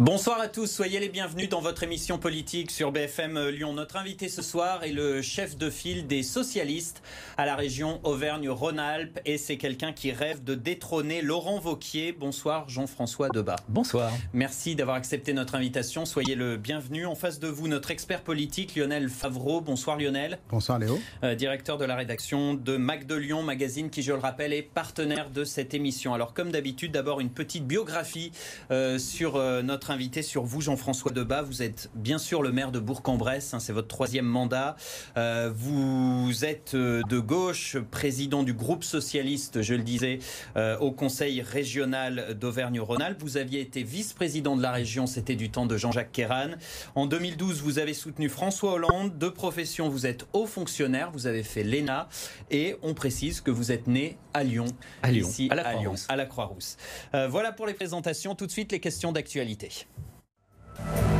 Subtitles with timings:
[0.00, 3.74] Bonsoir à tous, soyez les bienvenus dans votre émission politique sur BFM Lyon.
[3.74, 7.02] Notre invité ce soir est le chef de file des socialistes
[7.36, 12.12] à la région Auvergne-Rhône-Alpes et c'est quelqu'un qui rêve de détrôner Laurent Vauquier.
[12.12, 13.56] Bonsoir Jean-François Debat.
[13.68, 14.10] Bonsoir.
[14.32, 17.04] Merci d'avoir accepté notre invitation, soyez le bienvenu.
[17.04, 19.60] En face de vous, notre expert politique Lionel Favreau.
[19.60, 20.38] Bonsoir Lionel.
[20.48, 20.98] Bonsoir Léo.
[21.24, 24.62] Euh, directeur de la rédaction de Mac de Lyon, magazine qui, je le rappelle, est
[24.62, 26.14] partenaire de cette émission.
[26.14, 28.32] Alors comme d'habitude, d'abord une petite biographie
[28.70, 31.42] euh, sur euh, notre invité sur vous, Jean-François Debat.
[31.42, 34.76] Vous êtes bien sûr le maire de Bourg-en-Bresse, hein, c'est votre troisième mandat.
[35.16, 40.20] Euh, vous êtes euh, de gauche, président du groupe socialiste, je le disais,
[40.56, 43.20] euh, au conseil régional d'Auvergne-Rhône-Alpes.
[43.20, 46.50] Vous aviez été vice-président de la région, c'était du temps de Jean-Jacques Kéran.
[46.94, 49.18] En 2012, vous avez soutenu François Hollande.
[49.18, 52.08] De profession, vous êtes haut fonctionnaire, vous avez fait l'ENA
[52.50, 54.66] et on précise que vous êtes né à Lyon,
[55.02, 56.06] à Lyon, ici à la Croix-Rousse.
[56.08, 56.76] À la Croix-Rousse.
[57.14, 58.34] Euh, voilà pour les présentations.
[58.34, 59.70] Tout de suite, les questions d'actualité.
[59.80, 61.19] euch.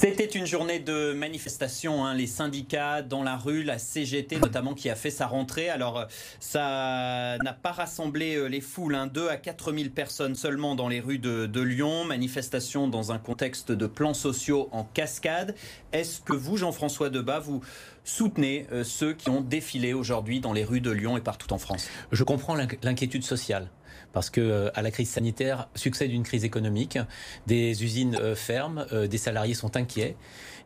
[0.00, 4.88] C'était une journée de manifestation, hein, les syndicats dans la rue, la CGT notamment qui
[4.88, 5.68] a fait sa rentrée.
[5.68, 6.06] Alors
[6.40, 10.88] ça n'a pas rassemblé euh, les foules, hein, 2 à 4 000 personnes seulement dans
[10.88, 15.54] les rues de, de Lyon, manifestation dans un contexte de plans sociaux en cascade.
[15.92, 17.60] Est-ce que vous, Jean-François Debat, vous
[18.02, 21.58] soutenez euh, ceux qui ont défilé aujourd'hui dans les rues de Lyon et partout en
[21.58, 21.90] France?
[22.10, 23.68] Je comprends l'inquiétude sociale
[24.12, 26.98] parce que euh, à la crise sanitaire succède une crise économique,
[27.46, 30.16] des usines euh, ferment, des salariés sont inquiets.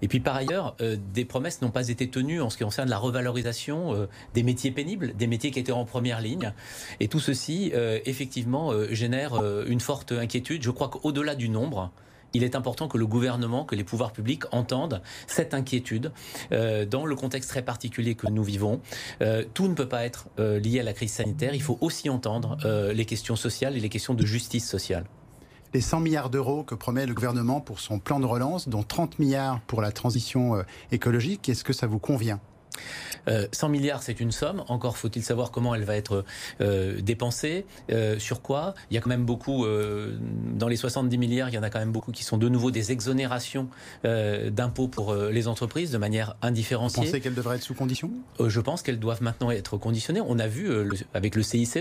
[0.03, 0.77] Et puis par ailleurs,
[1.15, 5.15] des promesses n'ont pas été tenues en ce qui concerne la revalorisation des métiers pénibles,
[5.17, 6.53] des métiers qui étaient en première ligne.
[7.01, 7.73] Et tout ceci,
[8.05, 10.63] effectivement, génère une forte inquiétude.
[10.63, 11.91] Je crois qu'au-delà du nombre,
[12.35, 16.13] il est important que le gouvernement, que les pouvoirs publics entendent cette inquiétude
[16.53, 18.81] euh, dans le contexte très particulier que nous vivons.
[19.23, 21.55] Euh, tout ne peut pas être euh, lié à la crise sanitaire.
[21.55, 22.59] Il faut aussi entendre
[22.93, 25.05] les questions sociales et les questions de justice sociale
[25.73, 29.19] les 100 milliards d'euros que promet le gouvernement pour son plan de relance, dont 30
[29.19, 32.39] milliards pour la transition écologique, est-ce que ça vous convient?
[33.29, 34.65] Euh, 100 milliards, c'est une somme.
[34.69, 36.25] Encore faut-il savoir comment elle va être
[36.61, 38.75] euh, dépensée, euh, sur quoi?
[38.91, 40.17] Il y a quand même beaucoup, euh,
[40.55, 42.71] dans les 70 milliards, il y en a quand même beaucoup qui sont de nouveau
[42.71, 43.69] des exonérations
[44.05, 47.01] euh, d'impôts pour euh, les entreprises de manière indifférenciée.
[47.03, 48.11] Vous pensez qu'elles devraient être sous condition?
[48.45, 50.21] Je pense qu'elles doivent maintenant être conditionnées.
[50.27, 51.79] On a vu le, avec le CICE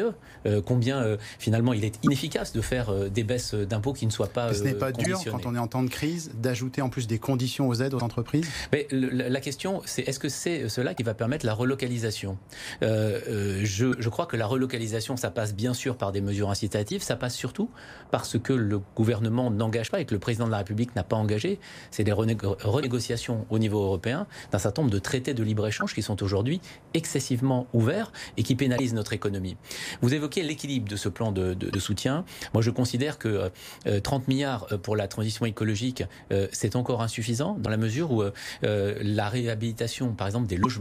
[0.65, 4.53] combien finalement il est inefficace de faire des baisses d'impôts qui ne soient pas.
[4.53, 7.19] ce n'est pas dur quand on est en temps de crise d'ajouter en plus des
[7.19, 8.47] conditions aux aides aux entreprises?
[8.71, 12.37] Mais le, la question, c'est est-ce que c'est cela qui va permettre la relocalisation.
[12.81, 16.49] Euh, euh, je, je, crois que la relocalisation, ça passe bien sûr par des mesures
[16.49, 17.69] incitatives, ça passe surtout
[18.11, 21.15] parce que le gouvernement n'engage pas et que le président de la République n'a pas
[21.15, 25.95] engagé, c'est des renégo renégociations au niveau européen d'un certain nombre de traités de libre-échange
[25.95, 26.59] qui sont aujourd'hui
[26.93, 29.55] excessivement ouverts et qui pénalisent notre économie.
[30.01, 32.25] Vous évoquez l'équilibre de ce plan de, de, de, soutien.
[32.53, 33.49] Moi, je considère que
[33.87, 38.21] euh, 30 milliards pour la transition écologique, euh, c'est encore insuffisant dans la mesure où
[38.21, 40.72] euh, la réhabilitation, par exemple, des logements,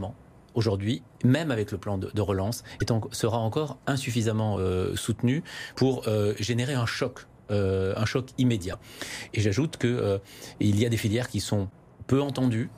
[0.55, 2.63] aujourd'hui, même avec le plan de, relance,
[3.13, 5.43] sera encore insuffisamment euh, soutenu
[5.77, 8.79] pour euh, générer un choc, euh, un choc immédiat.
[9.35, 10.21] Et j'ajoute que
[10.61, 11.69] il y a des filières qui sont
[12.07, 12.71] peu entendues,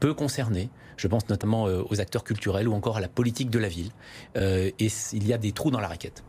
[0.00, 0.70] peu concernées.
[0.96, 3.90] Je pense notamment aux acteurs culturels ou encore à la politique de la ville.
[4.36, 6.24] Et il y a des trous dans la raquette.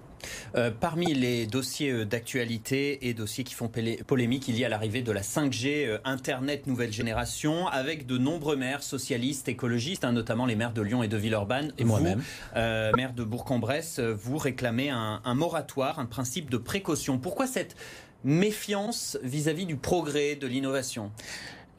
[0.56, 3.70] Euh, parmi les dossiers euh, d'actualité et dossiers qui font
[4.08, 8.56] polémique, il y a l'arrivée de la 5G, euh, Internet nouvelle génération, avec de nombreux
[8.56, 11.74] maires socialistes, écologistes, hein, notamment les maires de Lyon et de Villeurbanne.
[11.78, 12.24] Et moi-même.
[12.56, 17.18] Euh, maire de Bourg-en-Bresse, vous réclamez un, un, moratoire, un principe de précaution.
[17.18, 17.76] Pourquoi cette
[18.24, 21.12] méfiance vis-à-vis -vis du progrès, de l'innovation?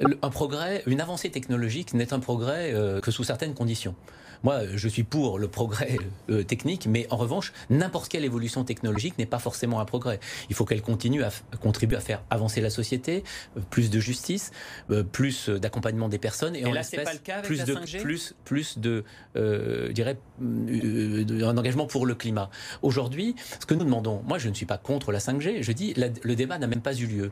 [0.01, 3.95] Un progrès, une avancée technologique n'est un progrès que sous certaines conditions.
[4.43, 5.99] Moi, je suis pour le progrès
[6.31, 10.21] euh, technique, mais en revanche, n'importe quelle évolution technologique n'est pas forcément un progrès.
[10.49, 13.23] Il faut qu'elle continue à contribuer à faire avancer la société,
[13.57, 14.51] euh, plus de justice,
[14.91, 17.59] euh, plus d'accompagnement des personnes, et, et en là, c'est pas le cas avec plus
[17.59, 19.05] la de 5G plus plus de,
[19.35, 22.51] je dirais, un engagement pour le climat.
[22.83, 25.63] Aujourd'hui, ce que nous demandons, moi, je ne suis pas contre la 5G.
[25.63, 27.31] Je dis, la, le débat n'a même pas eu lieu.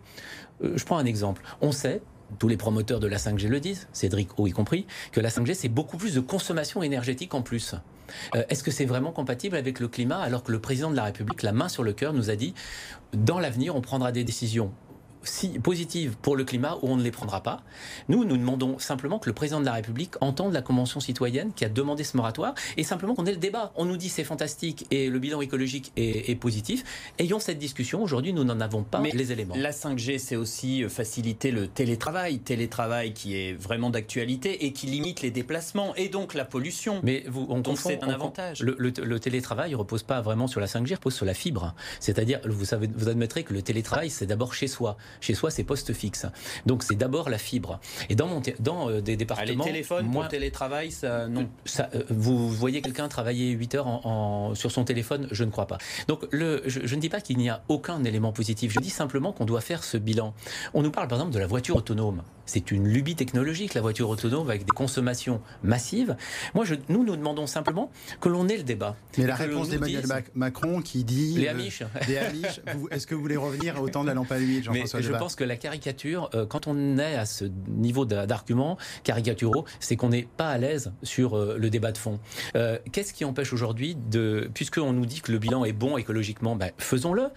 [0.63, 1.43] Je prends un exemple.
[1.61, 2.03] On sait
[2.39, 5.55] tous les promoteurs de la 5G le disent, Cédric O y compris, que la 5G
[5.55, 7.75] c'est beaucoup plus de consommation énergétique en plus.
[8.35, 11.05] Euh, Est-ce que c'est vraiment compatible avec le climat alors que le président de la
[11.05, 12.55] République, la main sur le cœur, nous a dit
[13.13, 14.73] dans l'avenir on prendra des décisions
[15.23, 17.63] si positives pour le climat ou on ne les prendra pas.
[18.09, 21.65] Nous, nous demandons simplement que le président de la République entende la Convention citoyenne qui
[21.65, 23.73] a demandé ce moratoire et simplement qu'on ait le débat.
[23.77, 26.85] On nous dit c'est fantastique et le bilan écologique est, positif.
[27.19, 28.03] Ayons cette discussion.
[28.03, 29.55] Aujourd'hui, nous n'en avons pas les éléments.
[29.57, 32.39] La 5G, c'est aussi euh, faciliter le télétravail.
[32.39, 37.01] Télétravail qui est vraiment d'actualité et qui limite les déplacements et donc la pollution.
[37.03, 38.63] Mais vous, on c'est un avantage.
[38.63, 41.75] Le, le, télétravail ne repose pas vraiment sur la 5G, repose sur la fibre.
[42.01, 44.97] C'est-à-dire, vous, savez, vous admettrez que le télétravail, c'est d'abord chez soi.
[45.21, 46.27] Chez soi, c'est poste fixe.
[46.67, 47.81] Donc c'est d'abord la fibre.
[48.09, 49.65] Et dans, mon dans euh, des départements...
[49.65, 51.49] les téléphones moi, pour télétravail, ça, non.
[51.65, 55.29] Ça, euh, vous voyez quelqu'un travailler 8 heures en, sur son téléphone?
[55.31, 55.79] Je ne crois pas.
[56.07, 58.73] Donc le, je, je ne dis pas qu'il n'y a aucun élément positif.
[58.73, 60.35] Je dis simplement qu'on doit faire ce bilan.
[60.75, 62.23] On nous parle par exemple de la voiture autonome.
[62.49, 66.17] C'est une lubie technologique, la voiture autonome, avec des consommations massives.
[66.55, 67.91] Moi, je, nous, nous demandons simplement
[68.23, 68.97] que l'on ait le débat.
[69.19, 71.35] Mais la réponse d'Emmanuel Macron qui dit...
[71.37, 71.83] Les Amish.
[72.91, 75.35] Est-ce que vous voulez revenir au temps de la lampe à huile, Jean-François Je pense
[75.35, 80.29] que la caricature, euh, quand on est à ce niveau d'arguments caricaturaux, c'est qu'on n'est
[80.37, 82.19] pas à l'aise sur euh, le débat de fond.
[82.57, 84.51] Euh, qu'est-ce qui empêche aujourd'hui de...
[84.55, 87.29] Puisqu'on nous dit que le bilan est bon écologiquement, ben, faisons-le.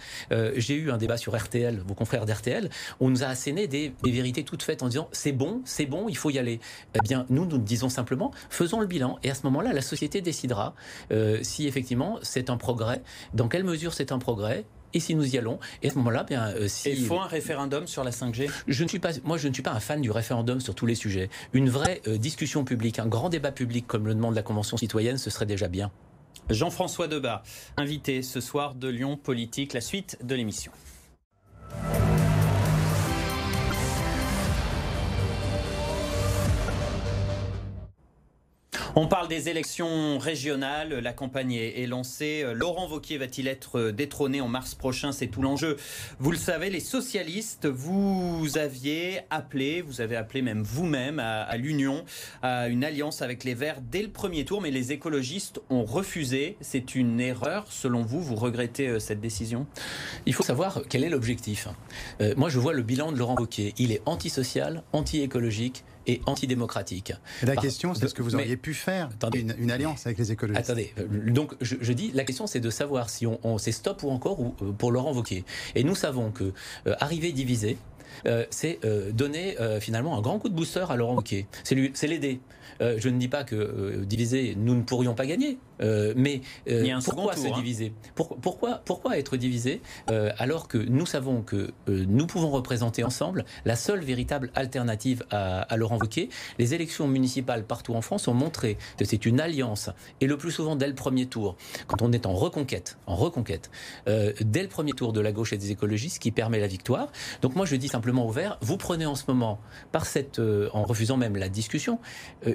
[0.56, 2.70] J'ai eu un débat sur RTL, vos confrères d'RTL,
[3.00, 6.08] on nous a asséné des, des vérités toutes faites en disant c'est bon, c'est bon,
[6.08, 6.60] il faut y aller.
[6.96, 9.18] Eh bien, nous, nous disons simplement, faisons le bilan.
[9.24, 10.74] Et à ce moment-là, la société décidera
[11.42, 13.02] si effectivement c'est un progrès,
[13.34, 15.60] dans quelle mesure c'est un progrès, et si nous y allons.
[15.82, 16.90] Et à ce moment-là, bien, euh, si...
[16.92, 19.64] il faut un référendum sur la 5G je ne suis pas, Moi, je ne suis
[19.64, 21.30] pas un fan du référendum sur tous les sujets.
[21.54, 25.18] Une vraie euh, discussion publique, un grand débat public, comme le demande la Convention citoyenne,
[25.18, 25.92] ce serait déjà bien.
[26.50, 27.44] Jean-François Debat,
[27.78, 30.72] invité ce soir de Lyon Politique, la suite de l'émission.
[38.94, 40.90] On parle des élections régionales.
[40.90, 42.44] La campagne est, lancée.
[42.54, 45.14] Laurent Vauquier va-t-il être détrôné en mars prochain?
[45.14, 45.78] C'est tout l'enjeu.
[46.20, 52.04] Vous le savez, les socialistes, vous aviez appelé, vous avez appelé même vous-même à, l'union,
[52.42, 56.58] à une alliance avec les Verts dès le premier tour, mais les écologistes ont refusé.
[56.60, 59.68] C'est une erreur, selon vous Vous regrettez euh, cette décision?
[60.26, 61.70] Il faut savoir quel est l'objectif.
[62.20, 63.74] Euh, moi, je vois le bilan de Laurent Vauquier.
[63.78, 67.14] Il est antisocial, anti-écologique et antidémocratique.
[67.44, 70.70] la question, c'est ce que vous auriez pu faire une, alliance avec les écologistes.
[70.70, 74.10] Attendez, euh, donc je, dis, la question c'est de savoir si on, c'est stop ou
[74.10, 75.44] encore ou, euh, pour Laurent Wauquiez.
[75.76, 76.54] Et nous savons que
[76.88, 77.78] euh, arriver divisé,
[78.50, 78.80] c'est
[79.14, 81.48] donner finalement un grand coup de booster à Laurent Wauquiez.
[81.64, 82.40] C'est l'aider.
[82.80, 85.58] Je ne dis pas que divisé, nous ne pourrions pas gagner.
[85.82, 87.52] Euh, mais euh, pourquoi se hein.
[87.56, 87.94] diviser?
[88.16, 89.82] Pourquoi, pourquoi être divisé?
[90.10, 95.76] Euh, alors que nous savons que nous pouvons représenter ensemble la seule véritable alternative à,
[95.78, 96.30] Laurent Wauquiez
[96.60, 99.90] Les élections municipales partout en France ont montré que c'est une alliance
[100.20, 101.56] et le plus souvent dès le premier tour,
[101.88, 103.72] quand on est en reconquête, en reconquête,
[104.06, 107.12] dès le premier tour de la gauche et des écologistes qui permet la victoire.
[107.42, 109.60] Donc moi je dis simplement au vert, vous prenez en ce moment,
[109.92, 112.00] par cette, en refusant même la discussion,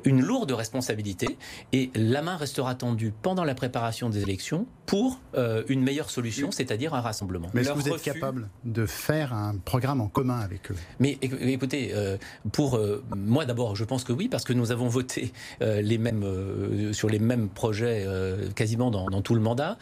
[0.06, 1.36] une lourde responsabilité
[1.72, 6.52] et la main restera tendue pendant la préparation des élections pour euh, une meilleure solution,
[6.52, 7.48] c'est-à-dire un rassemblement.
[7.52, 10.76] Mais est-ce que vous êtes capable de faire un programme en commun avec eux?
[11.00, 12.16] Mais écoutez, euh,
[12.52, 16.92] pour euh, moi d'abord, je pense que oui, parce que nous avons voté les mêmes,
[16.92, 18.06] sur les mêmes projets
[18.54, 19.76] quasiment dans, dans, tout le mandat.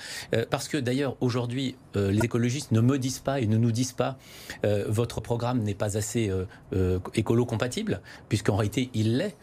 [0.50, 4.16] parce que d'ailleurs, aujourd'hui, les écologistes ne me disent pas et ne nous disent pas
[4.86, 6.32] votre programme n'est pas assez
[7.14, 9.36] écolo-compatible, puisqu'en réalité, il l'est.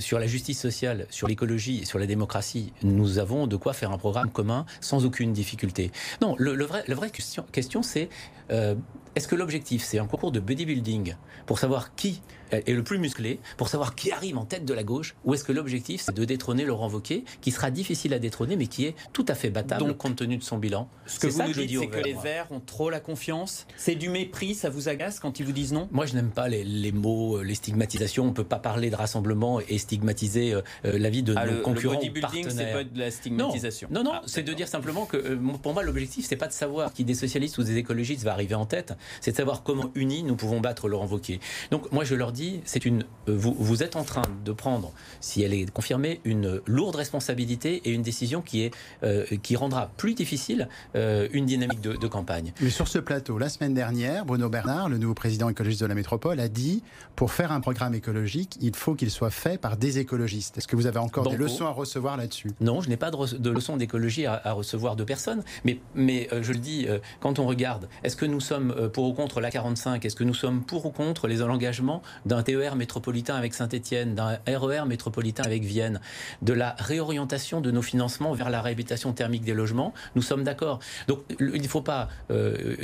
[0.00, 3.90] sur la justice sociale, sur l'écologie et sur la démocratie, nous avons de quoi faire
[3.90, 5.90] un programme commun sans aucune difficulté.
[6.22, 8.08] Non, le, vrai, la vraie question, question c'est
[8.50, 8.74] euh,
[9.14, 11.14] est-ce que l'objectif, c'est un concours de bodybuilding
[11.46, 14.82] pour savoir qui est le plus musclé, pour savoir qui arrive en tête de la
[14.82, 18.56] gauche, ou est-ce que l'objectif, c'est de détrôner Laurent Wauquiez, qui sera difficile à détrôner,
[18.56, 21.42] mais qui est tout à fait battable compte tenu de son bilan Ce que vous
[21.42, 23.66] nous dites, c'est que les Verts ont trop la confiance.
[23.76, 25.88] C'est du mépris, ça vous agace quand ils vous disent non?
[25.92, 28.24] Moi, je n'aime pas les, mots, euh, les stigmatisations.
[28.24, 31.60] On ne peut pas parler de rassemblement et stigmatiser euh, la vie de ah, nos
[31.60, 33.88] concurrents le bodybuilding, c'est pas de la stigmatisation.
[33.90, 36.92] Non, non, ah, c'est de dire simplement que pour moi, l'objectif, c'est pas de savoir
[36.92, 40.22] qui des socialistes ou des écologistes va arriver en tête, c'est de savoir comment unis
[40.22, 41.40] nous pouvons battre Laurent Wauquiez.
[41.70, 44.92] Donc moi je leur dis, c'est une, euh, vous, vous, êtes en train de prendre,
[45.20, 49.90] si elle est confirmée, une lourde responsabilité et une décision qui, est, euh, qui rendra
[49.96, 52.54] plus difficile euh, une dynamique de, campagne.
[52.62, 55.94] Mais sur ce plateau, la semaine dernière, Bruno Bernard, le nouveau président écologiste de la
[55.94, 56.82] métropole, a dit,
[57.16, 60.56] pour faire un programme écologique, il faut qu'il soit fait par des écologistes.
[60.56, 62.52] Est-ce que vous avez encore des leçons à recevoir là-dessus?
[62.60, 66.58] Non, je n'ai pas de, leçons d'écologie à, recevoir de personne, mais, mais je le
[66.58, 66.86] dis,
[67.20, 70.34] quand on regarde, est-ce que nous sommes pour ou contre la 45 Est-ce que nous
[70.34, 75.64] sommes pour ou contre les l'engagement d'un TER métropolitain avec Saint-Etienne, d'un RER métropolitain avec
[75.64, 76.00] Vienne,
[76.42, 80.80] de la réorientation de nos financements vers la réhabilitation thermique des logements Nous sommes d'accord.
[81.06, 82.76] Donc il ne faut pas, euh,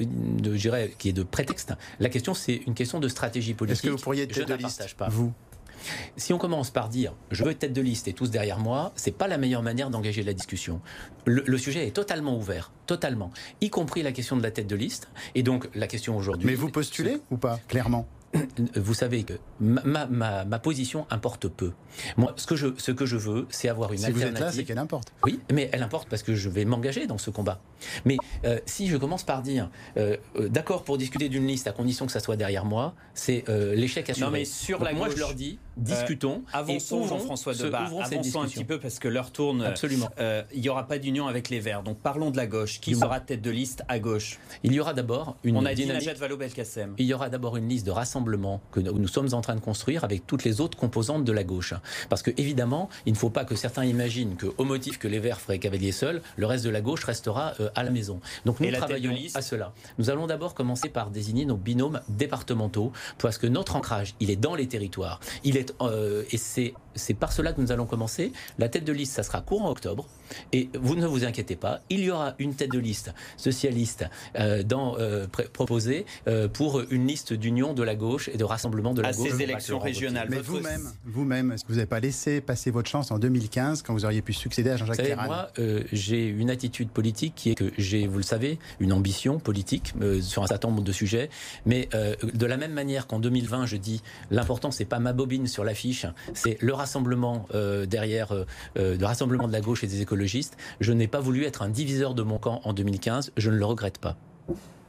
[0.43, 1.75] je dirais, qu'il y ait de prétexte.
[2.01, 3.85] La question, c'est une question de stratégie politique.
[3.85, 5.09] Est-ce que vous pourriez être de liste, pas.
[5.09, 5.33] vous?
[6.17, 8.93] Si on commence par dire je veux être tête de liste et tous derrière moi,
[8.97, 10.81] c'est pas la meilleure manière d'engager la discussion.
[11.27, 15.09] Le, sujet est totalement ouvert, totalement, y compris la question de la tête de liste.
[15.35, 16.47] Et donc la question aujourd'hui.
[16.47, 18.07] Mais vous postulez ou pas, clairement?
[18.75, 21.73] Vous savez que ma, ma, ma, position importe peu.
[22.17, 24.33] Moi, ce que je, ce que je veux, c'est avoir une si alternative.
[24.33, 25.13] vous êtes là, c'est qu'elle importe.
[25.25, 27.61] Oui, mais elle importe parce que je vais m'engager dans ce combat.
[28.05, 31.73] Mais euh, si je commence par dire euh, euh, d'accord pour discuter d'une liste à
[31.73, 34.27] condition que ça soit derrière moi, c'est l'échec assuré.
[34.27, 36.43] Non, mais sur la moi, je leur dis discutons.
[36.53, 37.89] avançons, Jean-François Debat.
[38.03, 39.63] Avançons un petit peu parce que l'heure tourne.
[39.63, 40.11] Absolument.
[40.53, 41.83] il n'y aura pas d'union avec les Verts.
[41.83, 42.81] Donc parlons de la gauche.
[42.81, 44.39] Qui sera tête de liste à gauche?
[44.63, 45.57] Il y aura d'abord une.
[45.57, 46.95] On a dit Najat Vallaud-Belkacem.
[46.99, 50.05] Il y aura d'abord une liste de rassemblement que nous sommes en train de construire
[50.05, 51.75] avec toutes les autres composantes de la gauche.
[52.09, 55.41] Parce que évidemment, il ne faut pas que certains imaginent qu'au motif que les Verts
[55.41, 58.21] feraient cavalier seul, le reste de la gauche restera à la maison.
[58.45, 59.73] Donc nous travaillons à cela.
[59.99, 64.37] Nous allons d'abord commencer par désigner nos binômes départementaux, parce que notre ancrage, il est
[64.37, 65.21] dans les territoires.
[65.43, 66.75] Il est, euh, et c'est,
[67.19, 68.33] par cela que nous allons commencer.
[68.59, 70.07] La tête de liste, ça sera courant octobre.
[70.53, 74.07] Et vous ne vous inquiétez pas, il y aura une tête de liste socialiste
[74.39, 76.07] euh, dans, euh, proposée
[76.53, 79.31] pour une liste d'union de la gauche et de rassemblement de la à gauche.
[79.31, 80.29] ces élections régionales.
[80.31, 83.93] Mais vous-même, vous-même, est-ce que vous n'avez pas laissé passer votre chance en 2015 quand
[83.93, 85.51] vous auriez pu succéder à Jean-Jacques Ferrand Moi,
[85.93, 90.21] j'ai une attitude politique qui est que j'ai, vous le savez, une ambition politique euh,
[90.21, 91.31] sur un certain nombre de sujets.
[91.67, 95.47] Mais euh, de la même manière qu'en 2020, je dis l'important c'est pas ma bobine
[95.47, 98.35] sur l'affiche, c'est le rassemblement euh, derrière,
[98.77, 100.01] le rassemblement de la gauche et des
[100.81, 103.33] Je n'ai pas voulu être un diviseur de mon camp en 2015.
[103.37, 104.17] Je ne le regrette pas.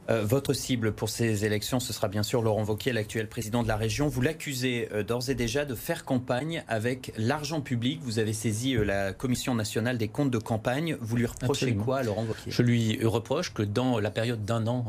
[0.08, 3.68] Euh, votre cible pour ces élections, ce sera bien sûr Laurent Wauquiez, l'actuel président de
[3.68, 4.08] la région.
[4.08, 8.00] Vous l'accusez euh, d'ores et déjà de faire campagne avec l'argent public.
[8.02, 10.96] Vous avez saisi euh, la Commission nationale des comptes de campagne.
[11.00, 12.50] Vous lui reprochez quoi, Laurent Wauquiez?
[12.50, 14.86] Je lui reproche que dans la période d'un an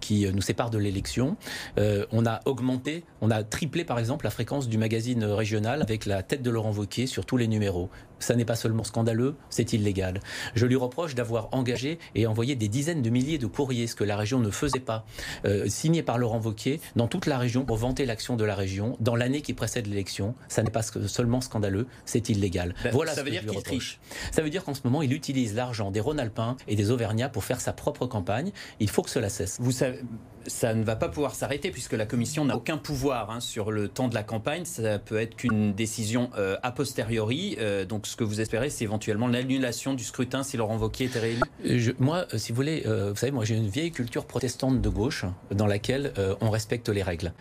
[0.00, 1.36] qui nous sépare de l'élection,
[1.76, 6.22] on a augmenté, on a triplé par exemple la fréquence du magazine régional avec la
[6.22, 10.20] tête de Laurent Wauquiez sur tous les numéros ça n'est pas seulement scandaleux, c'est illégal.
[10.54, 14.04] Je lui reproche d'avoir engagé et envoyé des dizaines de milliers de courriers, ce que
[14.04, 15.04] la région ne faisait pas,
[15.44, 18.96] euh, signés par Laurent Wauquiez, dans toute la région pour vanter l'action de la région
[19.00, 20.34] dans l'année qui précède l'élection.
[20.48, 22.74] Ça n'est pas seulement scandaleux, c'est illégal.
[22.82, 24.00] Ben, voilà ça veut dire qu'il triche.
[24.32, 27.44] Ça veut dire qu'en ce moment, il utilise l'argent des Rhône-Alpins et des Auvergnats pour
[27.44, 28.52] faire sa propre campagne.
[28.80, 29.58] Il faut que cela cesse.
[29.60, 30.00] Vous savez,
[30.46, 33.88] ça ne va pas pouvoir s'arrêter puisque la Commission n'a aucun pouvoir hein, sur le
[33.88, 34.64] temps de la campagne.
[34.64, 37.56] Ça peut être qu'une décision euh, a posteriori.
[37.58, 41.18] Euh, donc ce que vous espérez, c'est éventuellement l'annulation du scrutin si Laurent Wauquiez était
[41.18, 44.88] réélu Moi, euh, si vous voulez, vous savez, moi j'ai une vieille culture protestante de
[44.88, 47.32] gauche dans laquelle on respecte les règles.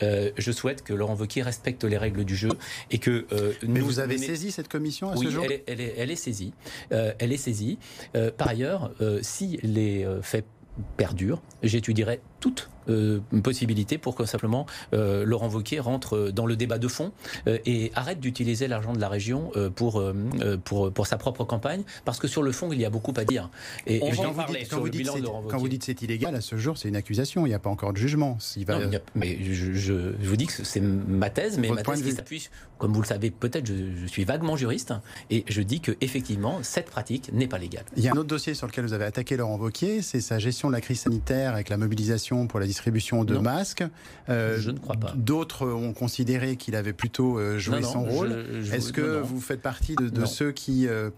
[0.00, 2.50] je souhaite que Laurent Wauquiez respecte les règles du jeu
[2.90, 3.26] et que
[3.66, 5.44] Mais vous avez saisi cette commission à ce jour?
[5.44, 6.52] elle est, elle, est, elle est saisie.
[6.90, 7.78] elle est saisie.
[8.36, 8.90] par ailleurs,
[9.22, 10.46] si les faits
[10.96, 16.76] perdurent, j'étudierai toutes euh, possibilité pour que simplement euh, Laurent Wauquiez rentre dans le débat
[16.76, 17.12] de fond
[17.46, 20.04] euh, et arrête d'utiliser l'argent de la région euh, pour,
[20.64, 23.24] pour, pour sa propre campagne, parce que sur le fond, il y a beaucoup à
[23.24, 23.48] dire.
[23.86, 25.10] Et, On va en parler quand, vous dites,
[25.48, 27.70] quand vous dites c'est illégal, à ce jour, c'est une accusation, il n'y a pas
[27.70, 28.36] encore de jugement.
[28.66, 28.78] Va...
[29.14, 32.92] mais je, je, vous dis que c'est ma thèse, mais ma thèse qui s'appuie, comme
[32.92, 34.92] vous le savez peut-être, je, je, suis vaguement juriste,
[35.30, 37.84] et je dis que effectivement cette pratique n'est pas légale.
[37.96, 40.38] Il y a un autre dossier sur lequel vous avez attaqué Laurent Wauquiez, c'est sa
[40.38, 43.84] gestion de la crise sanitaire avec la mobilisation pour la distribution de masques.
[44.28, 45.12] Euh, je ne crois pas.
[45.16, 48.44] D'autres ont considéré qu'il avait plutôt euh, joué son rôle.
[48.72, 51.10] Est-ce que vous faites partie de, ceux qui euh,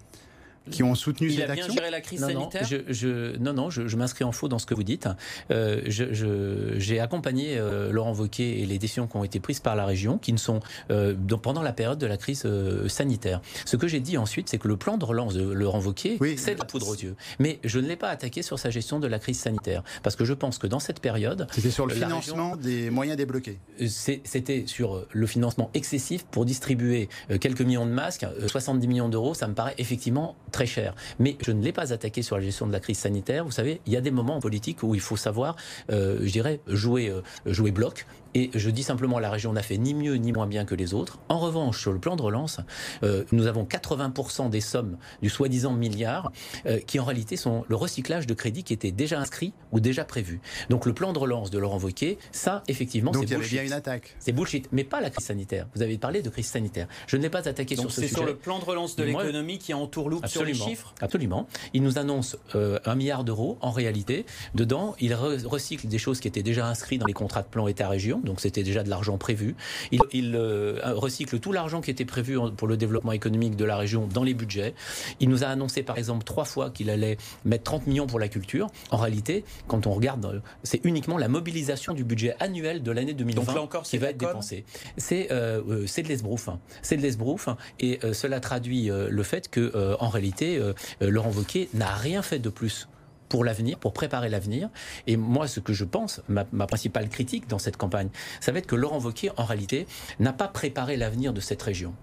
[0.71, 3.53] qui ont soutenu il cette a bien géré la crise non, sanitaire non, je, non,
[3.53, 5.09] non, je, m'inscris en faux dans ce que vous dites.
[5.51, 9.85] Euh, j'ai accompagné euh, Laurent Wauquiez et les décisions qui ont été prises par la
[9.85, 13.41] région, qui ne sont euh, pendant la période de la crise euh, sanitaire.
[13.65, 16.55] Ce que j'ai dit ensuite, c'est que le plan de relance de Laurent Wauquiez, c'est
[16.55, 17.17] de la poudre aux yeux.
[17.39, 20.25] Mais je ne l'ai pas attaqué sur sa gestion de la crise sanitaire, parce que
[20.25, 23.59] je pense que dans cette période, c'était sur le financement des moyens débloqués.
[23.87, 27.09] C'était sur le financement excessif pour distribuer
[27.41, 29.35] quelques millions de masques, 70 millions d'euros.
[29.35, 30.95] Ça me paraît effectivement très cher.
[31.19, 33.45] Mais je ne l'ai pas attaqué sur la gestion de la crise sanitaire.
[33.45, 35.55] Vous savez, il y a des moments en politique où il faut savoir,
[35.91, 39.79] euh, je dirais, jouer, euh, jouer bloc Et je dis simplement, la région n'a fait
[39.79, 41.19] ni mieux ni moins bien que les autres.
[41.31, 42.61] En revanche, sur le plan de relance,
[43.03, 46.31] euh, nous avons 80% des sommes du soi-disant milliard
[46.67, 50.05] euh, qui en réalité sont le recyclage de crédits qui étaient déjà inscrits ou déjà
[50.05, 50.43] prévus.
[50.69, 53.39] Donc le plan de relance de Laurent Wauquiez, ça, effectivement, c'est bullshit.
[53.39, 54.15] Donc il y avait bien une attaque.
[54.19, 55.67] C'est bullshit, mais pas la crise sanitaire.
[55.75, 56.89] Vous avez parlé de crise sanitaire.
[57.07, 58.09] Je ne l'ai pas attaqué sur ce sujet.
[58.09, 60.95] C'est sur le plan de relance de l'économie qui entourloupe sur les chiffres?
[61.01, 61.47] Absolument.
[61.73, 63.57] Il nous annonce euh, un milliard d'euros.
[63.63, 67.49] En réalité, dedans, il recycle des choses qui étaient déjà inscrites dans les contrats de
[67.49, 69.57] plan État-région, donc c'était déjà de l'argent prévu.
[69.91, 74.07] Il, euh, recycle tout l'argent qui était prévu pour le développement économique de la région
[74.13, 74.75] dans les budgets.
[75.21, 78.29] Il nous a annoncé par exemple trois fois qu'il allait mettre 30 millions pour la
[78.29, 78.67] culture.
[78.91, 83.15] En réalité, quand on regarde, euh, c'est uniquement la mobilisation du budget annuel de l'année
[83.15, 84.65] 2020 donc là encore, qui va être dépensé.
[84.99, 86.49] C'est euh, c'est de l'esbrouf.
[86.49, 86.59] Hein.
[86.83, 87.57] C'est de l'esbrouf hein.
[87.81, 90.61] et cela traduit le fait que en réalité,
[91.01, 92.89] Laurent Wauquiez n'a rien fait de plus
[93.29, 94.69] pour l'avenir, pour préparer l'avenir.
[95.07, 98.09] Et moi, ce que je pense, ma, principale critique dans cette campagne,
[98.41, 99.87] ça va être que Laurent Wauquiez, en réalité,
[100.19, 101.95] n'a pas préparé l'avenir de cette région.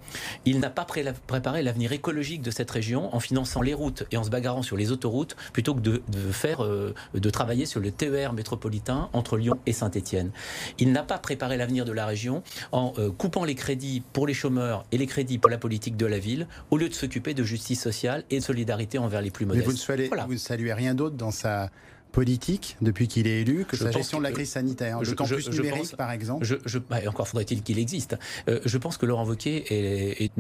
[0.46, 4.24] Il n'a pas préparé l'avenir écologique de cette région en finançant les routes et en
[4.24, 6.02] se bagarrant sur les autoroutes plutôt que de,
[6.32, 10.32] faire, euh, de travailler sur le TER métropolitain entre Lyon et Saint-Étienne.
[10.80, 14.34] Il n'a pas préparé l'avenir de la région en euh, coupant les crédits pour les
[14.34, 17.44] chômeurs et les crédits pour la politique de la ville, au lieu de s'occuper de
[17.44, 19.66] justice sociale et de solidarité envers les plus modestes.
[19.66, 21.70] Mais vous ne saluez rien d'autre dans sa
[22.14, 25.98] politique depuis qu'il est élu que sa gestion de la crise sanitaire Le campus numérique,
[25.98, 28.16] par exemple je, bah, Encore faudrait-il qu'il existe.
[28.48, 30.32] Euh, je pense que Laurent Wauquiez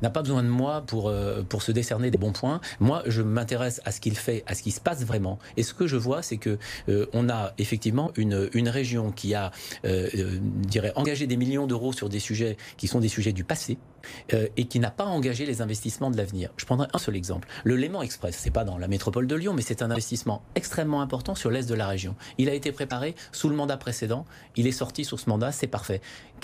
[0.00, 2.60] n'a pas besoin de moi pour, euh, pour se décerner des bons points.
[2.80, 5.38] Moi, je m'intéresse à ce qu'il fait, à ce qui se passe vraiment.
[5.56, 9.34] Et ce que je vois, c'est que euh, on a effectivement une, une région qui
[9.34, 9.50] a
[9.82, 13.76] dirais, engagé des millions d'euros sur des sujets qui sont des sujets du passé,
[14.32, 16.50] euh, et qui n'a pas engagé les investissements de l'avenir.
[16.56, 17.48] Je prendrai un seul exemple.
[17.64, 21.02] Le Léman Express, c'est pas dans la métropole de Lyon, mais c'est un investissement extrêmement
[21.02, 22.14] important sur l'est de la région.
[22.38, 24.24] Il a été préparé sous le mandat précédent,
[24.56, 26.00] il est sorti sous ce mandat, c'est parfait.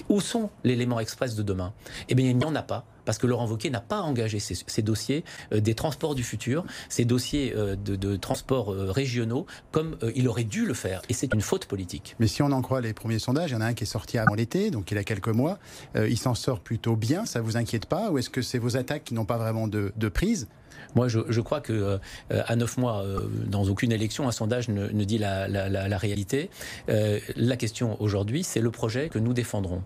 [0.09, 1.73] Où sont les Léman Express de demain?
[2.09, 4.83] Eh bien, il n'y en a pas parce que Laurent Wauquiez n'a pas engagé ces,
[4.83, 5.25] dossiers
[5.55, 10.67] euh, des transports du futur, ces dossiers euh, de, transports régionaux, comme il aurait dû
[10.67, 11.01] le faire.
[11.09, 12.17] Et c'est une faute politique.
[12.19, 13.87] Mais si on en croit les premiers sondages, il y en a un qui est
[13.87, 15.59] sorti avant l'été, donc il a quelques mois.
[15.95, 17.25] il s'en sort plutôt bien.
[17.25, 20.09] Ça vous inquiète pas Ou est-ce que c'est vos attaques qui n'ont pas vraiment de,
[20.11, 20.49] prise?
[20.95, 21.99] Moi, je, crois que euh,
[22.31, 25.47] à neuf mois, euh, dans aucune élection, un sondage ne, dit la,
[25.99, 26.51] réalité.
[26.89, 29.83] Euh, la question aujourd'hui, c'est le projet que nous défendrons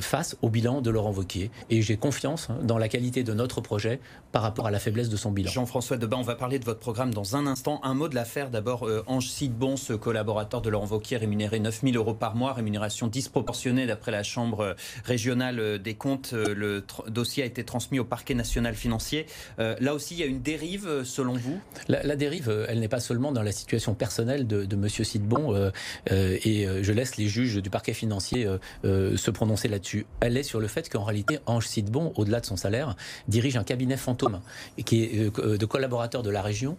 [0.00, 1.50] face au bilan de Laurent Wauquiez.
[1.70, 4.00] Et j'ai confiance hein, dans la qualité de notre projet
[4.32, 5.50] par rapport à la faiblesse de son bilan.
[5.50, 7.80] Jean-François Debat, on va parler de votre programme dans un instant.
[7.82, 8.88] Un mot de l'affaire d'abord.
[9.06, 13.86] Ange Sidbon, ce collaborateur de Laurent Wauquiez, rémunéré 9 000 euros par mois, rémunération disproportionnée
[13.86, 16.32] d'après la Chambre régionale des comptes.
[16.32, 19.26] Le dossier a été transmis au parquet national financier.
[19.58, 21.60] là aussi, y a une dérive euh, selon vous?
[21.88, 25.70] La, dérive, euh, elle n'est pas seulement dans la situation personnelle de, Monsieur Sidbon, euh,
[26.10, 28.48] et je laisse les juges du parquet financier
[28.82, 30.06] se prononcer là-dessus.
[30.20, 32.96] Elle est sur le fait qu'en réalité, Ange Sidbon, au-delà de son salaire,
[33.28, 34.40] dirige un cabinet fantôme
[34.84, 36.76] qui est de collaborateurs de la région,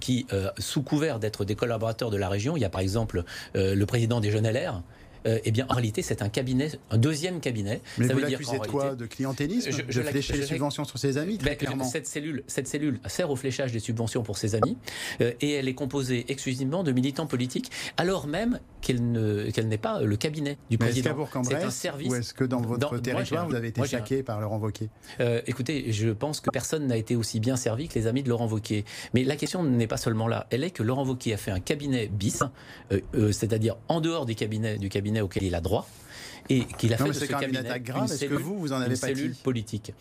[0.00, 0.26] qui,
[0.58, 3.22] sous couvert d'être des collaborateurs de la région, il y a par exemple
[3.54, 4.82] le président des Jeunes LR,
[5.26, 7.80] euh, eh bien, en réalité, c'est un cabinet, un deuxième cabinet.
[7.98, 11.38] Mais ça vous l'accusez de quoi De clientélisme De flécher les subventions sur ses amis,
[11.38, 11.84] très ben, clairement.
[11.84, 14.76] Cette cellule, cette cellule sert au fléchage des subventions pour ses amis,
[15.20, 20.16] euh, et elle est composée exclusivement de militants politiques, alors même qu'elle n'est pas le
[20.16, 21.14] cabinet du président.
[21.42, 22.10] C'est un service.
[22.10, 24.88] Ou est-ce que dans votre territoire, vous avez été chaqué par Laurent Wauquiez?
[25.20, 28.28] Euh, Écoutez, je pense que personne n'a été aussi bien servi que les amis de
[28.28, 28.84] Laurent Wauquiez.
[29.14, 30.46] Mais la question n'est pas seulement là.
[30.50, 32.42] Elle est que Laurent Wauquiez a fait un cabinet bis,
[33.32, 35.88] c'est-à-dire en dehors des cabinets, du cabinet auquel il a droit
[36.48, 39.34] et qu'il a fait de ce cabinet une cellule, que vous, vous en avez cellule
[39.34, 39.92] politique.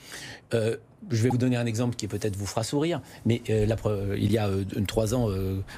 [0.54, 0.78] Euh,
[1.10, 4.38] je vais vous donner un exemple qui peut-être vous fera sourire, mais euh, il y
[4.38, 5.30] a euh, trois ans,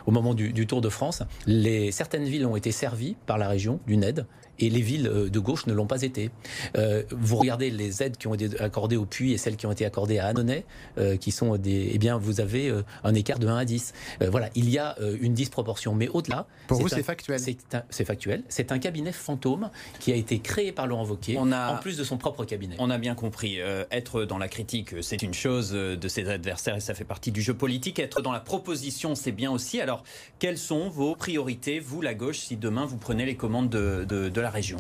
[0.06, 3.48] au moment du, du, Tour de France, les, certaines villes ont été servies par la
[3.48, 4.26] région d'une aide
[4.60, 6.32] et les villes euh, de gauche ne l'ont pas été.
[6.78, 9.72] Euh, vous regardez les aides qui ont été accordées au Puy et celles qui ont
[9.72, 10.66] été accordées à Annonay,
[10.98, 13.94] euh, qui sont des, eh bien, vous avez un écart de 1 à 10.
[14.28, 16.48] voilà, il y a une disproportion, mais au-delà.
[16.68, 17.40] Pour vous, c'est factuel.
[17.90, 18.44] C'est factuel.
[18.50, 22.18] C'est un cabinet fantôme qui a été créé par Laurent Wauquiez, en plus de son
[22.18, 22.76] propre cabinet.
[22.80, 23.60] On a bien compris.
[23.92, 27.42] être dans la critique, c'est une chose de ses adversaires et ça fait partie du
[27.42, 27.98] jeu politique.
[27.98, 29.82] Être dans la proposition, c'est bien aussi.
[29.82, 30.04] Alors,
[30.38, 34.30] quelles sont vos priorités, vous, la gauche, si demain vous prenez les commandes de, de,
[34.30, 34.78] de la région?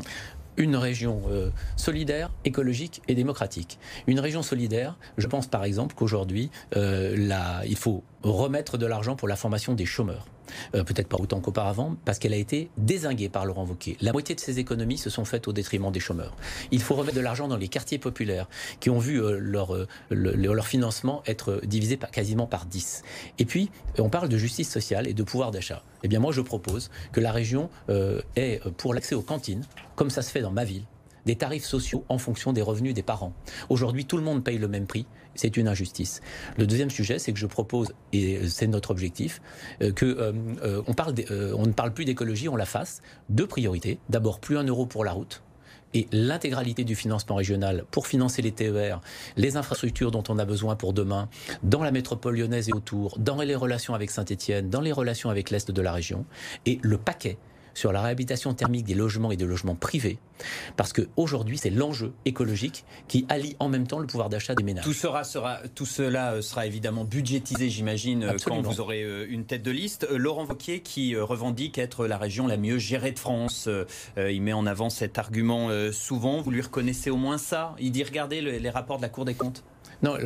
[0.57, 3.79] Une région euh, solidaire, écologique et démocratique.
[4.05, 9.27] Une région solidaire, je pense par exemple qu'aujourd'hui, euh, il faut remettre de l'argent pour
[9.27, 10.27] la formation des chômeurs.
[10.73, 13.97] Peut-être pas autant qu'auparavant, parce qu'elle a été désinguée par Laurent Wauquiez.
[14.01, 16.35] La moitié de ces économies se sont faites au détriment des chômeurs.
[16.71, 18.47] Il faut remettre de l'argent dans les quartiers populaires
[18.79, 19.75] qui ont vu leur,
[20.09, 23.03] leur financement être divisé par, quasiment par 10.
[23.39, 25.83] Et puis, on parle de justice sociale et de pouvoir d'achat.
[26.03, 27.69] Eh bien, moi, je propose que la région
[28.35, 30.83] ait, pour l'accès aux cantines, comme ça se fait dans ma ville,
[31.29, 33.33] des tarifs sociaux en fonction des revenus des parents.
[33.69, 35.05] Aujourd'hui, tout le monde paye le même prix.
[35.35, 36.21] C'est une injustice.
[36.57, 39.39] Le deuxième sujet, c'est que je propose, et c'est notre objectif,
[39.83, 40.81] euh, euh, euh,
[41.55, 43.03] on ne parle plus d'écologie, on la fasse.
[43.29, 43.99] Deux priorités.
[44.09, 45.43] D'abord, plus un euro pour la route
[45.93, 48.99] et l'intégralité du financement régional pour financer les TER,
[49.37, 51.29] les infrastructures dont on a besoin pour demain,
[51.61, 55.51] dans la métropole lyonnaise et autour, dans les relations avec Saint-Etienne, dans les relations avec
[55.51, 56.25] l'Est de la région,
[56.65, 57.37] et le paquet
[57.79, 60.19] sur la réhabilitation thermique des logements et des logements privés,
[60.75, 64.83] parce qu'aujourd'hui, c'est l'enjeu écologique qui allie en même temps le pouvoir d'achat des ménages.
[64.83, 69.25] Tout, sera, sera, tout cela euh, sera évidemment budgétisé, j'imagine, euh, quand vous aurez euh,
[69.29, 70.07] une tête de liste.
[70.11, 73.69] Laurent Wauquiez, qui revendique être la région la mieux gérée de France,
[74.17, 76.41] il met en avant cet argument souvent.
[76.41, 77.75] Vous lui reconnaissez au moins ça?
[77.79, 79.63] Il dit regardez les rapports de la Cour des comptes
[80.01, 80.17] non,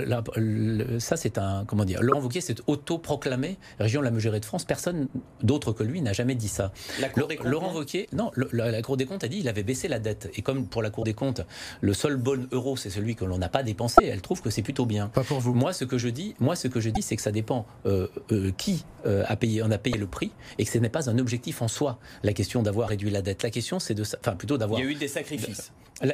[0.99, 2.01] ça c'est un comment dire.
[2.01, 4.65] Laurent Wauquiez s'est auto-proclamé région la mieux gérée de France.
[4.65, 5.07] Personne
[5.41, 6.71] d'autre que lui n'a jamais dit ça.
[6.99, 9.63] La Cour des comptes, Laurent Wauquiez, non, la, Cour des comptes a dit qu'il avait
[9.63, 10.29] baissé la dette.
[10.35, 11.41] Et comme pour la Cour des comptes,
[11.81, 14.61] le seul bon euro c'est celui que l'on n'a pas dépensé, elle trouve que c'est
[14.61, 15.07] plutôt bien.
[15.07, 15.53] Pas pour vous.
[15.53, 18.07] Moi, ce que je dis, moi ce que je dis, c'est que ça dépend euh,
[18.31, 21.09] euh, qui euh, a payé, on a payé le prix, et que ce n'est pas
[21.09, 21.99] un objectif en soi.
[22.23, 23.43] La question d'avoir réduit la dette.
[23.43, 24.79] La question, c'est de, enfin plutôt d'avoir.
[24.79, 25.71] Il y a eu des sacrifices.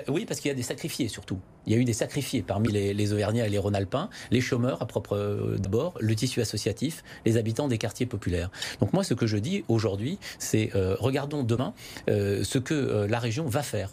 [0.07, 1.39] Oui, parce qu'il y a des sacrifiés surtout.
[1.69, 4.87] Il y a eu des sacrifiés parmi les, Auvergnats et les Rhône-Alpins les chômeurs à
[4.87, 8.49] propre euh, d'abord, le tissu associatif, les habitants des quartiers populaires.
[8.79, 11.73] Donc moi, ce que je dis aujourd'hui, c'est euh, regardons demain
[12.09, 13.91] euh, ce que la région va faire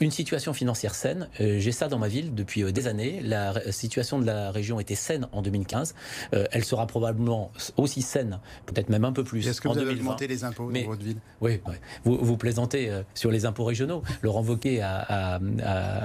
[0.00, 1.28] une situation financière saine.
[1.40, 3.20] Euh, j'ai ça dans ma ville depuis euh, des années.
[3.22, 5.94] La situation de la région était saine en 2015.
[6.34, 9.46] Euh, elle sera probablement aussi saine, peut-être même un peu plus.
[9.46, 11.18] Est-ce que vous avez augmenté les impôts dans votre ville?
[11.40, 11.60] Oui,
[12.04, 14.02] Vous, vous, plaisantez sur les impôts régionaux.
[14.22, 15.40] Laurent Wauquiez a,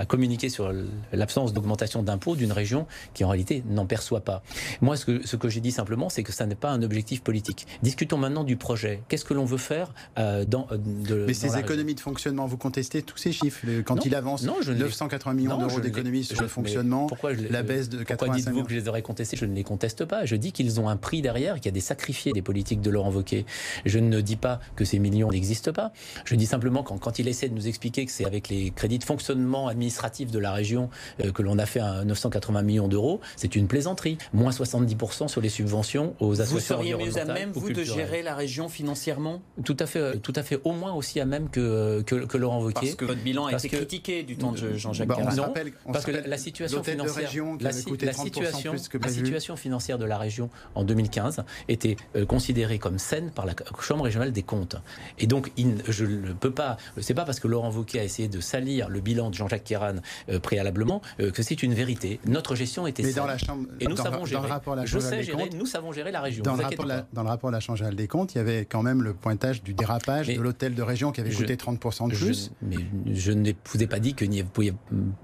[0.08, 0.74] communiqué sur
[1.12, 4.44] l'absence d'augmentation d'impôts d'une région qui en réalité n'en perçoit pas.
[4.82, 7.22] Moi, ce que, ce que j'ai dit simplement, c'est que ça n'est pas un objectif
[7.22, 7.68] politique.
[7.84, 9.02] Discutons maintenant du projet.
[9.08, 13.18] Qu'est-ce que l'on veut faire dans, de, Mais ces économies de fonctionnement, vous contestez tous
[13.18, 17.34] ces chiffres quand il avance non, je 980 millions d'euros d'économies sur le fonctionnement, pourquoi
[17.34, 20.06] la baisse de 85 Pourquoi dites-vous que je les aurais contestés Je ne les conteste
[20.06, 20.26] pas.
[20.26, 22.90] Je dis qu'ils ont un prix derrière, qu'il y a des sacrifiés des politiques de
[22.90, 23.46] Laurent Wauquiez.
[23.86, 25.92] Je ne dis pas que ces millions n'existent pas.
[26.26, 29.00] Je dis simplement quand, quand il essaie de nous expliquer que c'est avec les crédits
[29.00, 30.90] de fonctionnement administratif de la région
[31.24, 34.18] euh, que l'on a fait un 980 millions d'euros, c'est une plaisanterie.
[34.34, 38.22] Moins 70% sur les subventions aux associations Vous seriez mieux à même, vous, de gérer
[38.22, 39.42] la région financièrement?
[39.64, 42.74] Tout à fait, tout à fait, au moins aussi à même que, que, Laurent Wauquiez.
[42.74, 45.54] Parce que votre bilan a été critiqué du temps de Jean-Jacques bah, Non,
[45.92, 51.44] parce que la, situation financière, la, situation, la situation financière de la région en 2015
[51.68, 54.76] était euh, considérée comme saine par la Chambre régionale des comptes.
[55.18, 55.52] Et donc,
[55.88, 56.78] je ne peux pas.
[57.00, 59.96] C'est pas parce que Laurent Wauquiez a essayé de salir le bilan de Jean-Jacques Kéran
[60.30, 62.20] euh, préalablement euh, que c'est une vérité.
[62.26, 64.50] Notre gestion était Mais Dans la chambre, et nous savons gérer.
[64.86, 65.50] je sais gérer.
[65.56, 66.44] Nous savons gérer la région.
[66.44, 68.66] Dans, le rapport, dans le rapport de la Chambre régionale des comptes, il y avait
[68.66, 72.16] quand même le pointage du dérapage de l'hôtel de région qui avait coûté 30% de
[72.16, 72.52] plus.
[72.62, 72.78] mais
[73.14, 74.74] je ne vous ai pas dit que vous pouviez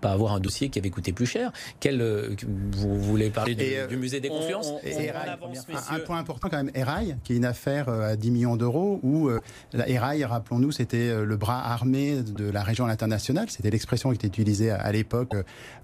[0.02, 1.52] pas avoir un dossier qui avait coûté plus cher.
[1.80, 2.36] Quel, euh,
[2.72, 4.72] vous voulez parler du, euh, musée des confiances
[5.90, 9.00] un, point important quand même, Erail, qui est une affaire euh, à 10 millions d'euros,
[9.04, 9.30] où
[9.74, 13.50] la Erail, rappelons-nous, c'était le bras armé de la région internationale.
[13.50, 15.34] C'était l'expression qui était utilisée à, l'époque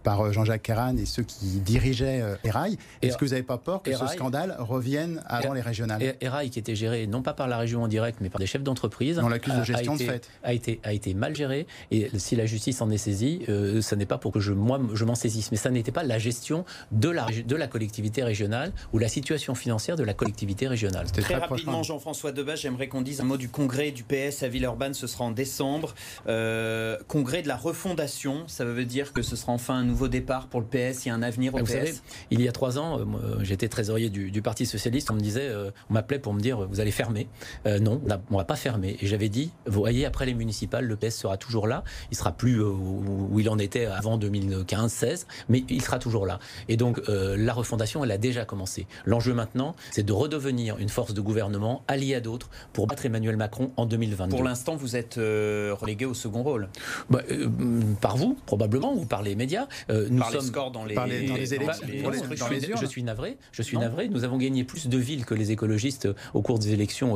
[0.03, 2.77] par Jean-Jacques Kéran et ceux qui dirigeaient Erail.
[3.01, 6.59] Est-ce que vous n'avez pas peur que ce scandale revienne avant les régionales Erail, qui
[6.59, 9.29] était géré non pas par la région en direct, mais par des chefs d'entreprise, on
[9.29, 11.67] l'accuse de gestion de fait, a été, a été mal géré.
[11.91, 15.05] Et si la justice en est saisie, ce n'est pas pour que je, moi, je
[15.05, 15.51] m'en saisisse.
[15.51, 19.55] Mais ça n'était pas la gestion de la, de la collectivité régionale ou la situation
[19.55, 21.11] financière de la collectivité régionale.
[21.11, 24.47] Très, très rapidement, Jean-François Debat, j'aimerais qu'on dise un mot du congrès du PS à
[24.47, 24.93] Villeurbanne.
[24.93, 25.93] Ce sera en décembre.
[26.27, 28.47] Euh, congrès de la refondation.
[28.47, 31.05] Ça veut dire que ce sera enfin un nouveau départ pour le PS.
[31.05, 31.71] Il y a un avenir au Vous PS.
[31.71, 31.93] Savez,
[32.29, 35.11] il y a trois ans, euh, j'étais trésorier du, Parti Socialiste.
[35.11, 37.27] On me disait, euh, on m'appelait pour me dire, vous allez fermer.
[37.65, 38.97] non, on ne va pas fermer.
[39.01, 41.83] Et j'avais dit, vous voyez, après les municipales, le PS sera toujours là.
[42.11, 46.39] Il sera plus où il en était avant 2015-16, mais il sera toujours là.
[46.67, 48.87] Et donc euh, la refondation, elle a déjà commencé.
[49.05, 53.37] L'enjeu maintenant, c'est de redevenir une force de gouvernement alliée à d'autres pour battre Emmanuel
[53.37, 54.35] Macron en 2022.
[54.35, 56.69] Pour l'instant, vous êtes euh, relégué au second rôle.
[57.09, 57.47] Bah, euh,
[57.99, 59.67] par vous, probablement, ou par les médias.
[59.89, 61.87] nous par sommes les scores dans les, dans les élections.
[62.79, 63.37] je, suis navré.
[63.51, 64.09] Je suis navré.
[64.09, 67.15] Nous avons gagné plus de villes que les écologistes au cours des élections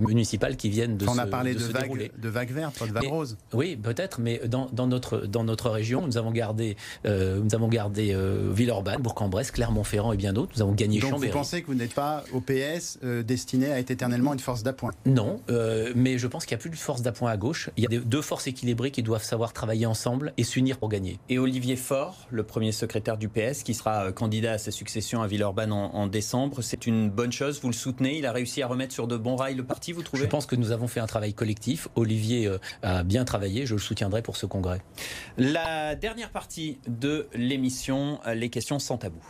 [0.00, 3.36] municipales qui viennent de On se a parlé de, de, vertes, pas de vagues roses.
[3.52, 4.40] Oui, peut-être, mais
[4.72, 8.16] dans, notre, dans notre région, nous avons gardé, nous avons gardé
[8.52, 10.52] Villeurbanne, Bourg-en-Bresse, Clermont-Ferrand et bien d'autres.
[10.56, 11.32] Nous avons gagné Donc Chambéry.
[11.32, 14.92] vous pensez que vous n'êtes pas au PS destiné à être éternellement une force d'appoint?
[15.06, 15.40] Non,
[15.94, 17.70] mais je pense qu'il n'y a plus de force d'appoint à gauche.
[17.76, 21.18] Il y a deux forces équilibrées qui doivent savoir travailler ensemble et s'unir pour gagner.
[21.28, 25.26] Et Olivier Faure, le premier secrétaire du PS, qui sera candidat à sa succession à
[25.26, 27.60] Villeurbanne en, en décembre, c'est une bonne chose.
[27.60, 28.18] Vous le soutenez?
[28.18, 30.22] Il a réussi à remettre sur de bons rails le parti, vous trouvez?
[30.22, 31.88] Je pense que nous avons fait un travail collectif.
[31.94, 33.66] Olivier euh, a bien travaillé.
[33.66, 34.82] Je le soutiendrai pour ce congrès.
[35.36, 39.24] La dernière partie de l'émission, les questions sans tabou.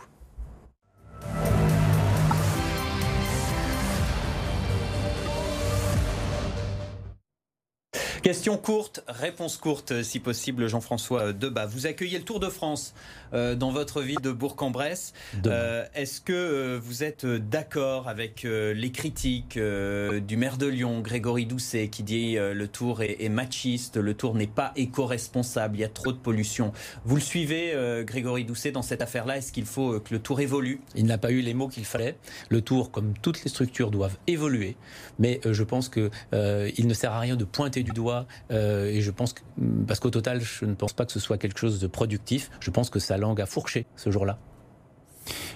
[8.25, 11.67] Question courte, réponse courte si possible, Jean-François Debat.
[11.67, 12.95] Vous accueillez le Tour de France
[13.35, 15.13] euh, dans votre ville de Bourg-en-Bresse.
[15.45, 21.45] Euh, est-ce que euh, vous êtes d'accord avec les critiques du maire de Lyon, Grégory
[21.45, 25.89] Doucet, qui dit le Tour est, machiste, le Tour n'est pas éco-responsable, il y a
[25.89, 26.73] trop de pollution?
[27.03, 27.75] Vous le suivez,
[28.07, 29.37] Grégory Doucet, dans cette affaire-là?
[29.37, 30.81] Est-ce qu'il faut que le Tour évolue?
[30.95, 32.17] Il n'a pas eu les mots qu'il fallait.
[32.49, 34.77] Le Tour, comme toutes les structures, doivent évoluer.
[35.19, 38.14] Mais je pense qu'il ne sert à rien de pointer du doigt
[38.51, 39.41] euh, et je pense que,
[39.87, 42.49] parce qu'au total, je ne pense pas que ce soit quelque chose de productif.
[42.59, 44.37] Je pense que sa langue a fourché ce jour-là.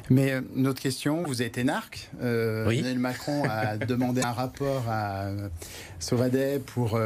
[0.09, 2.09] Mais euh, notre question, vous êtes énarque.
[2.21, 5.49] Euh, Emmanuel Macron a demandé un rapport à euh,
[5.99, 6.99] Sauvadet pour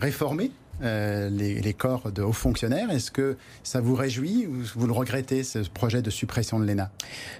[0.00, 2.90] réformer les, corps de hauts fonctionnaires.
[2.90, 6.90] Est-ce que ça vous réjouit ou vous le regrettez, ce projet de suppression de l'ENA?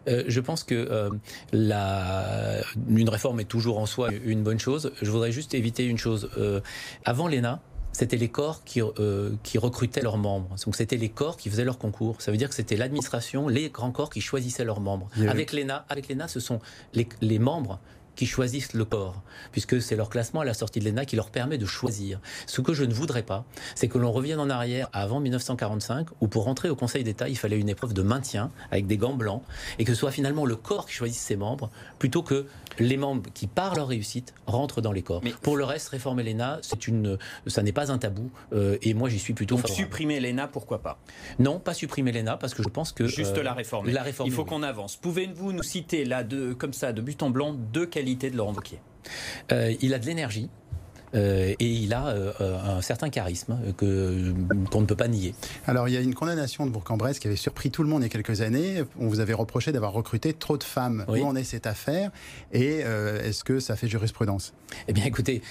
[0.06, 1.10] Je pense que
[1.52, 4.92] la, une réforme est toujours en soi une bonne chose.
[5.02, 6.30] Je voudrais juste éviter une chose.
[7.04, 7.60] avant l'ENA,
[7.92, 10.56] c'était les corps qui, euh, qui recrutaient leurs membres.
[10.64, 12.20] Donc c'était les corps qui faisaient leur concours.
[12.20, 15.08] Ça veut dire que c'était l'administration, les grands corps qui choisissaient leurs membres.
[15.28, 16.60] Avec l'ENA, avec l'ENA, ce sont
[16.94, 17.78] les, les membres
[18.16, 19.22] qui choisissent le corps,
[19.52, 22.20] puisque c'est leur classement à la sortie de l'ENA qui leur permet de choisir.
[22.46, 23.44] Ce que je ne voudrais pas,
[23.74, 27.36] c'est que l'on revienne en arrière avant 1945, où pour rentrer au Conseil d'État, il
[27.36, 29.42] fallait une épreuve de maintien avec des gants blancs,
[29.78, 32.46] et que ce soit finalement le corps qui choisisse ses membres, plutôt que
[32.78, 35.20] les membres qui, par leur réussite, rentrent dans les corps.
[35.22, 38.94] Mais pour le reste, réformer l'ENA, c'est une, ça n'est pas un tabou, euh, et
[38.94, 40.98] moi j'y suis plutôt Donc supprimer l'ENA, pourquoi pas?
[41.38, 43.06] Non, pas supprimer l'ENA, parce que je pense que...
[43.06, 43.92] Juste euh, la réformer.
[43.92, 44.28] La réforme.
[44.28, 44.96] Il faut qu'on avance.
[44.96, 47.86] Pouvez-vous nous citer là, de, comme ça, de but en blanc, deux
[48.30, 48.80] de Laurent Wauquiez
[49.52, 50.50] euh, Il a de l'énergie.
[51.14, 52.32] Euh, et il a euh,
[52.76, 54.32] un certain charisme que
[54.70, 55.34] qu'on ne peut pas nier.
[55.66, 58.04] Alors il y a une condamnation de Bourg-en-Bresse qui avait surpris tout le monde il
[58.04, 58.84] y a quelques années.
[58.98, 61.04] On vous avait reproché d'avoir recruté trop de femmes.
[61.08, 62.10] Où en est cette affaire?
[62.52, 64.54] Et est-ce que ça fait jurisprudence?
[64.88, 65.42] Eh bien écoutez,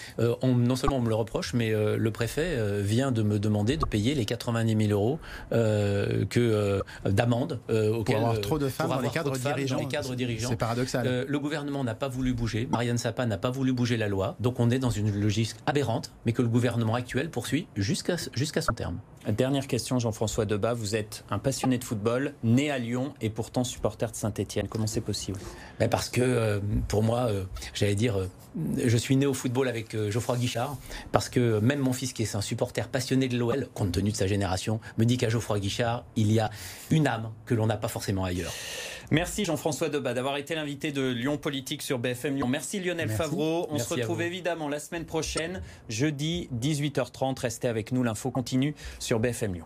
[0.41, 3.85] on, non seulement on me le reproche, mais le préfet vient de me demander de
[3.85, 5.19] payer les 90 000 euros
[5.51, 9.79] que d'amende pour avoir trop de femmes dans les cadres dirigeants.
[9.79, 10.49] les cadres dirigeants.
[10.49, 11.25] C'est paradoxal.
[11.27, 12.67] le gouvernement n'a pas voulu bouger.
[12.71, 14.35] Marianne Sapin n'a pas voulu bouger la loi.
[14.39, 18.73] Donc on est dans une logique aberrante, mais que le gouvernement actuel poursuit jusqu'à son
[18.73, 18.99] terme.
[19.27, 20.73] Dernière question, Jean-François Debat.
[20.73, 24.67] Vous êtes un passionné de football, né à Lyon et pourtant supporter de Saint-Etienne.
[24.67, 25.39] Comment c'est possible?
[25.79, 27.43] Ben Parce que euh, pour moi, euh,
[27.75, 28.27] j'allais dire, euh,
[28.83, 30.75] je suis né au football avec Geoffroy Guichard.
[31.11, 34.15] Parce que même mon fils, qui est un supporter passionné de l'OL, compte tenu de
[34.15, 36.49] sa génération, me dit qu'à Geoffroy Guichard, il y a
[36.89, 38.51] une âme que l'on n'a pas forcément ailleurs.
[39.11, 42.47] Merci Jean-François Debat d'avoir été l'invité de Lyon Politique sur BFM Lyon.
[42.47, 43.67] Merci Lionel Favreau.
[43.69, 47.37] On se retrouve évidemment la semaine prochaine, jeudi 18h30.
[47.37, 48.73] Restez avec nous, l'info continue
[49.11, 49.65] sur BFM Lyon.